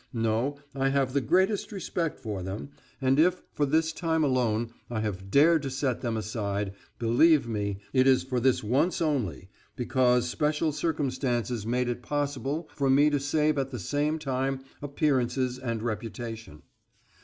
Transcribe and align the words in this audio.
No, 0.13 0.57
I 0.73 0.89
have 0.89 1.13
the 1.13 1.21
greatest 1.21 1.71
respect 1.71 2.17
for 2.19 2.41
them, 2.41 2.71
and 2.99 3.19
if, 3.19 3.43
for 3.53 3.67
this 3.67 3.91
time 3.93 4.23
alone, 4.23 4.71
I 4.89 4.99
have 5.01 5.29
dared 5.29 5.61
to 5.61 5.69
set 5.69 6.01
them 6.01 6.17
aside, 6.17 6.73
believe 6.97 7.47
me, 7.47 7.77
it 7.93 8.07
is 8.07 8.23
for 8.23 8.39
this 8.39 8.63
once 8.63 8.99
only, 8.99 9.47
because 9.75 10.27
special 10.27 10.71
circumstances 10.71 11.67
made 11.67 11.87
it 11.87 12.01
possible 12.01 12.67
for 12.73 12.89
me 12.89 13.11
to 13.11 13.19
save 13.19 13.59
at 13.59 13.69
the 13.69 13.77
same 13.77 14.17
time 14.17 14.63
appearances 14.81 15.59
and 15.59 15.83
reputation. 15.83 16.63